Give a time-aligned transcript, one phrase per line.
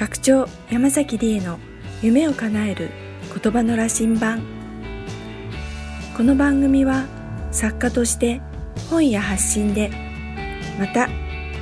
[0.00, 1.58] 学長山崎理恵の
[2.00, 2.88] 夢を叶える
[3.38, 4.42] 言葉の羅針盤。
[6.16, 7.04] この番組は
[7.52, 8.40] 作家として
[8.88, 9.90] 本や発信で
[10.78, 11.10] また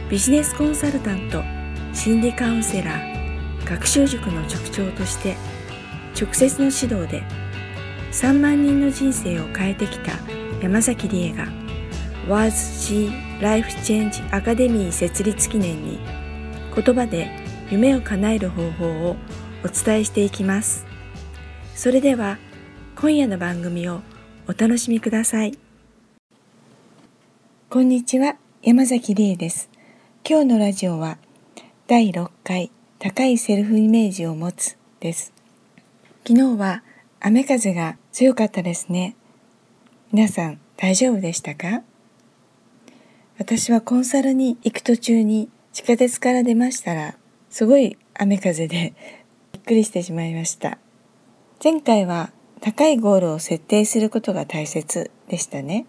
[0.09, 1.43] ビジネスコンサルタント
[1.93, 5.35] 心理カウンセラー学習塾の塾長として
[6.15, 7.25] 直接の指導で
[8.13, 10.13] 3万人の人生を変えてきた
[10.63, 11.49] 山崎理恵が
[12.29, 12.53] Was
[12.87, 15.99] She Life Change Academy 設立記念に
[16.73, 19.17] 言葉で夢を叶える方法を
[19.63, 20.87] お伝えしていきます。
[21.75, 22.39] それでは
[22.97, 24.01] 今夜の番組を
[24.49, 25.59] お楽しみください。
[27.69, 29.69] こんにちは山崎理恵です。
[30.27, 31.19] 今日のラジオは
[31.87, 35.35] 第6回高いセルフイメージを持つです。
[36.27, 36.83] 昨日は
[37.21, 39.15] 雨風が強かったですね。
[40.11, 41.83] 皆さん大丈夫でしたか？
[43.39, 47.15] 私はコンサルに行く途中に地下鉄から出ましたら
[47.51, 48.95] すごい雨風で
[49.53, 50.79] びっくりしてしまいました。
[51.63, 55.87] 前回は高いゴールを設定することが大切でしたね。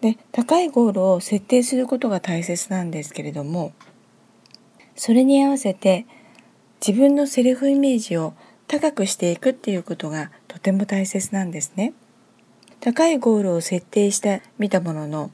[0.00, 3.72] で高いゴールを設定することが大切なんですけれども
[4.96, 6.06] それに合わせて
[6.86, 8.34] 自分のセルフイメージを
[8.66, 11.94] 高くしていくっていうことがとても大切なんですね。
[12.80, 15.30] 高いゴールを設定してみたものの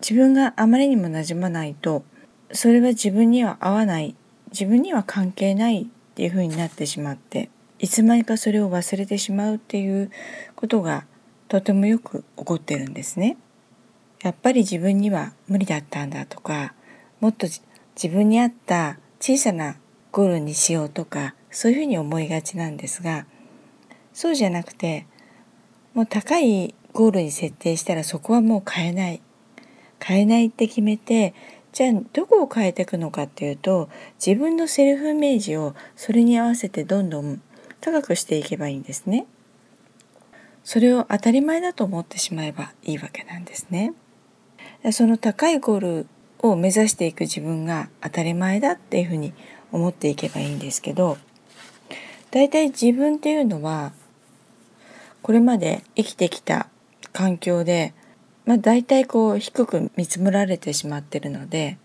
[0.00, 2.04] 自分があまりにも馴染まないと
[2.52, 4.14] それは自分には合わない
[4.50, 10.10] 自分には関係ないっていうふうになってしまっていつまにかそれを忘れてしまうっていう
[10.54, 11.04] ことが
[11.48, 13.36] とてもよく起こってるんですね。
[14.22, 16.74] やっぱり自分には無理だったんだとか
[17.20, 19.76] もっと自分に合った小さな
[20.10, 23.26] ゴールにしようとかそういうふうに思いがちなんですが
[24.14, 25.06] そうじゃなくて
[25.94, 29.20] もう高いゴールに設定したらそこはもう変えない
[30.02, 31.34] 変えないって決めて
[31.76, 37.42] じゃあどこを変えていくのかっていうと自分のセルフイメージをそれに合わせてどんどん
[37.82, 39.26] 高くしていけばいいんですね。
[40.64, 43.92] それを当たり前だと思ってしまえばいいわけなんですね。
[44.90, 46.06] その高いゴール
[46.38, 49.34] を目指していく自分が当たり前だっていうふうに
[49.70, 51.18] 思っていけばいいんですけど
[52.30, 53.92] 大体自分っていうのは
[55.20, 56.70] これまで生きてきた
[57.12, 57.92] 環境で
[58.46, 61.78] まあ、大体こう低く見積もられてしまってるので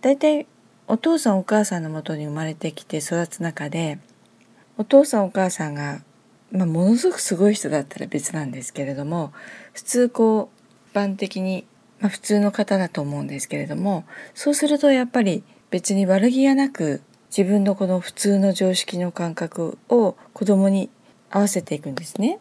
[0.00, 0.46] 大体
[0.88, 3.98] お父さんお母さんのもとに生まれてきて育つ中で
[4.78, 6.00] お父さんお母さんが、
[6.50, 9.32] まあ、ものすごくすごい人だったら別なんですけれども
[9.74, 11.66] 普通こう一般的に、
[12.00, 14.04] まあ、普通の方だと思うんですけれども
[14.34, 17.02] そうするとやっぱり別に悪気がなく
[17.36, 20.88] 自分のこの普通の常識の感覚を子供に
[21.30, 22.38] 合わせていくんですね。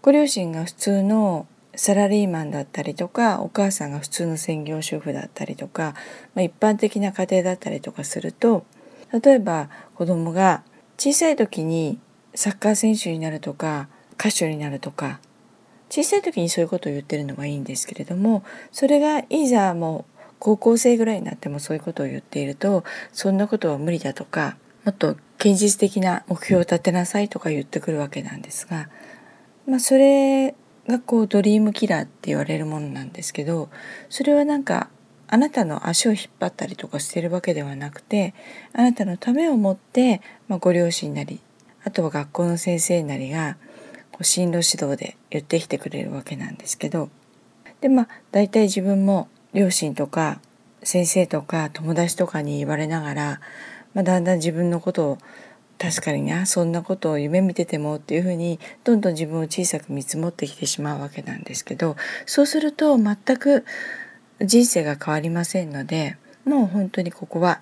[0.00, 5.94] ご両親が普通のサラリーマンだったりとかお母さんが普通の専業主婦だったりとか、
[6.34, 8.64] まあ、一般的な家庭だったりとかすると
[9.12, 10.62] 例えば子供が
[10.98, 11.98] 小さい時に
[12.34, 13.88] サッカー選手になるとか
[14.18, 15.20] 歌手になるとか
[15.90, 28.88] 小さい時にそういうことを言ってるのはいいんですけれどもそれがいざもう高校生ぐらいになってもそういうことを言っているとそんなことは無理だとかもっと現実的な目標を立てなさいとか言ってくるわけなんですが、
[29.66, 30.54] まあ、それ
[30.88, 33.68] がこうドリームキラーって言われるものなんですけど
[34.08, 34.88] それはなんか
[35.28, 38.34] あなたの足を引っ張ったりとかしてるわけではなくて
[38.74, 41.40] あなたのためを持って、まあ、ご両親なり
[41.84, 43.56] あとは学校の先生なりが
[44.10, 47.08] こう進路指導で言ってきてくれるわけなんですけど
[47.80, 50.40] でまあ大体自分も両親とか
[50.82, 53.40] 先生とか友達とかに言われながら、
[53.94, 55.18] まあ、だんだん自分のことを
[55.82, 63.64] 確かになそんなことを夢見ててもっていうふうにどんどん自分を小さく見積もってきてしまうわけなんですけどそうすると全く
[64.40, 67.60] 人生が変わりませんのでもう本当にここは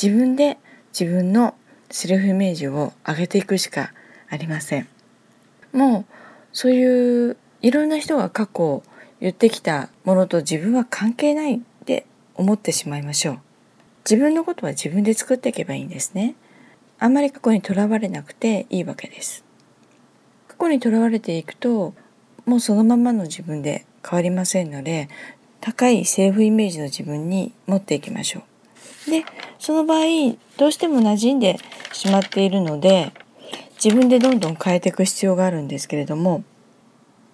[0.00, 0.58] 自分で
[0.98, 1.54] 自分の
[1.92, 3.92] セルフイメージを上げていくしか
[4.28, 4.88] ありません。
[5.72, 6.04] もう
[6.52, 8.82] そういういろんな人が過去
[9.20, 13.38] 言ってきたものと自分は関係ないって思ってしまいましょう。
[14.04, 16.34] 自分のことは自分で作っていけばいいんですね。
[17.00, 19.42] あんまり過去にとらわれなくていいわけです。
[20.46, 21.94] 過去にとらわれていくと
[22.44, 25.08] もうそのままの自分で変わりませんので
[25.60, 28.40] 高いセルフイメージの自分に持っていきましょ
[29.06, 29.10] う。
[29.10, 29.24] で
[29.58, 31.56] その場合どうしても馴染んで
[31.92, 33.12] しまっているので
[33.82, 36.44] 自分でどんどん変えていく必要があるんですけれども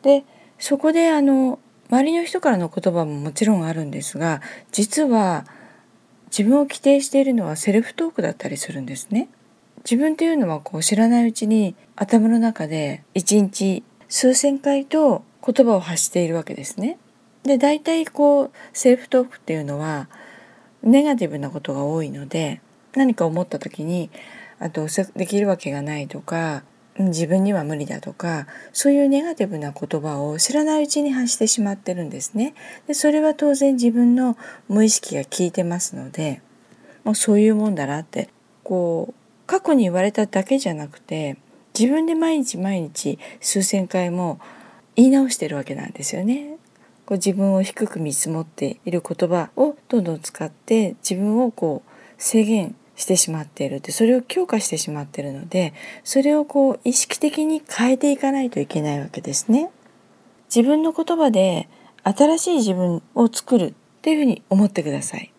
[0.03, 0.25] で
[0.61, 1.59] そこであの
[1.91, 4.41] 周りの人からの言葉ももちろんあるんですが
[4.71, 5.45] 実は
[6.27, 9.29] 自分を規定しているのはセルフトークだったりするんですね。
[9.85, 16.99] 自分っていうのはこう知らないうちに頭の中で一日数千回と言葉を発しているわけですね。
[17.45, 20.09] で大体こうセルフトークっていうのは
[20.83, 22.61] ネガティブなことが多いので
[22.95, 24.11] 何か思った時に
[24.59, 26.65] あどうせできるわけがないとか
[26.99, 32.55] 自分には無理だとかそういうネガティブな言葉を知らないうちに発してしまってるんですね。
[32.87, 34.37] でそれは当然自分の
[34.69, 36.41] 無意識が効いてますので
[37.05, 38.31] もうそういうもんだなって
[38.65, 41.37] こう過去に言われただけじゃなくて
[41.79, 44.41] 自分で毎日毎日数千回も
[44.97, 46.57] 言い直してるわけなんですよね。
[47.05, 59.71] こう自分を低く見積もっている言葉をどんどん使って自分をこう制限してしまっているってそれを強化してしまっているのでそれをこう意識的に変えていかないといけないわけですね。
[60.53, 61.69] 自分の言葉で
[62.03, 63.73] 新しい自分を作るっ
[64.03, 65.33] ていうふうに思ってください。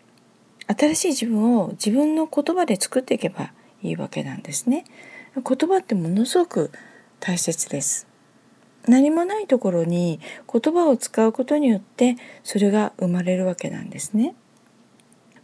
[0.68, 3.52] 新しい自分を自分の言葉で作っていけば
[3.84, 4.86] いいわけなんですね。
[5.36, 6.72] 言葉ってものすごく
[7.20, 8.08] 大切です。
[8.88, 10.20] 何もないところに
[10.52, 14.34] 言葉を使うことによってそれが生まれるわけなんですね。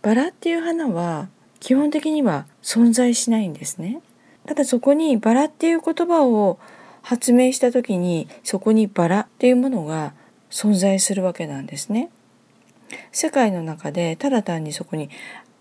[0.01, 4.01] バラっていう花は基本的には存在しないんですね。
[4.45, 6.59] ただそこにバラっていう言葉を
[7.01, 10.13] 発明した時にそこにバラっていうものが
[10.49, 12.09] 存在するわけなんですね。
[13.11, 15.09] 世界の中でただ単にそこに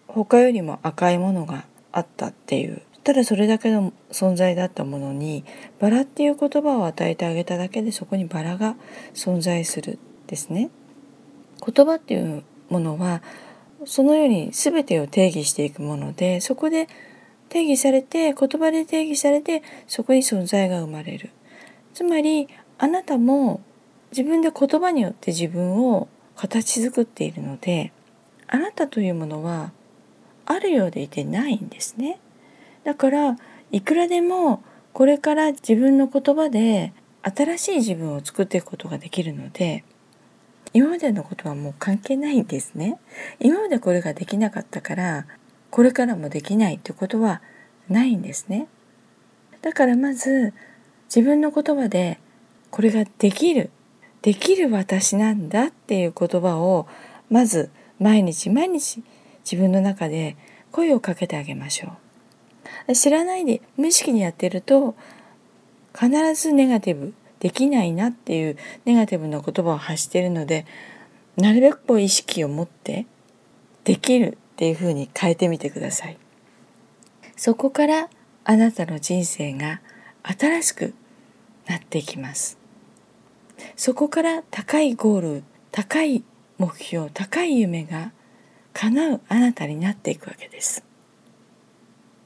[0.06, 5.44] 他よりも赤いものがあったっていうただそれだけの存在だったものに
[5.80, 8.76] バラっていう言葉を与えてあげただけでそこにバラが
[9.14, 9.98] 存在する
[10.28, 10.70] ですね。
[11.64, 13.22] 言葉っていうものは
[13.84, 16.88] そのように全てを定義していくものでそこで
[17.48, 21.30] 定義されて言葉で定義されてそこに存在が生まれる
[21.94, 22.48] つまり
[22.78, 23.60] あなたも
[24.10, 27.92] 自分で言葉によって自分を形作っているので
[28.46, 29.72] あなたというものは
[30.46, 32.18] あるようでいてないんですね。
[32.84, 33.36] だから
[33.70, 34.62] いくらでも
[34.92, 36.92] これから自分の言葉で
[37.22, 39.84] 新しい自分を作っていくことができるので
[40.74, 42.98] 今までのことはもう関係ないんですね。
[43.40, 45.26] 今までこれができなかったから
[45.70, 47.40] これからもできないってことは
[47.88, 48.68] ないんですね。
[49.60, 50.52] だからまず
[51.14, 52.18] 自分の言葉で
[52.70, 53.70] これができる
[54.22, 56.86] できる私なんだっていう言葉を
[57.28, 59.02] まず毎日毎日
[59.44, 60.36] 自分の中で
[60.70, 61.88] 声をかけてあげましょ
[62.88, 62.94] う。
[62.94, 64.94] 知らないで無意識にやってると
[65.94, 70.64] 必ずネガティブできないなっていうネガティブな言葉を発しているので
[71.36, 73.06] なるべくこう意識を持って
[73.84, 76.18] できるっていうふうに変えてみてください。
[77.36, 78.08] そこから
[78.44, 79.80] あなたの人生が
[80.22, 80.94] 新しく
[81.66, 82.58] なっていきます。
[83.76, 86.22] そこから高いゴール高い
[86.58, 88.12] 目標高い夢が
[88.72, 90.84] 叶うあなたになっていくわけです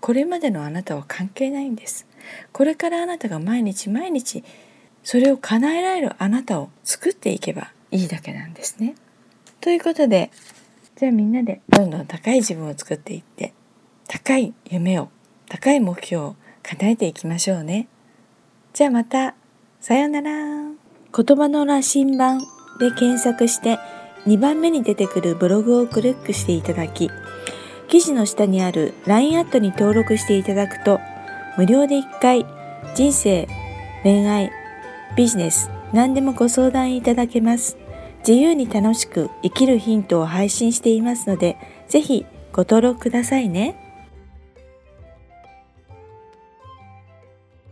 [0.00, 2.06] これまでのあなたは関係ないんです
[2.52, 4.44] これからあなたが毎日毎日
[5.02, 8.96] それを叶えられるあなたを作っていけばいいだけなんですね。
[9.60, 10.32] ということで
[10.96, 13.52] じゃあみんなでどんどん高い自分を作っていって
[14.08, 15.08] 高い夢を
[15.48, 17.86] 高い目標を叶えていきましょうね。
[18.72, 19.36] じゃあまた
[19.80, 20.56] さようなら。
[21.16, 22.40] 言葉の羅針盤
[22.78, 23.78] で検索して
[24.26, 27.10] 2番目に出てくるブログをクリックしていただき
[27.88, 31.00] 記事の下にある LINE アットに登録していただくと
[31.56, 32.46] 無料で1回
[32.94, 33.46] 人生
[34.02, 34.50] 恋愛
[35.16, 37.78] ビジネス、何でもご相談いただけます。
[38.18, 41.56] 自由に楽しく生きるヒントを配信していますので、
[41.88, 43.85] ぜひご登録くださいね。